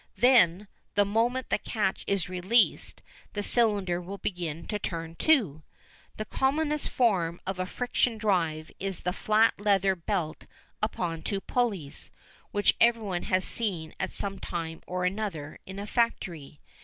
[0.17, 3.03] Then, the moment the catch is released
[3.33, 5.61] the cylinder will begin to turn too.
[6.17, 10.47] The commonest form of "friction drive" is the flat leather belt
[10.81, 12.09] upon two pulleys,
[12.49, 16.59] which everyone has seen at some time or other in a factory.